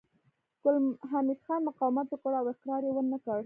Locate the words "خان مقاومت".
1.45-2.07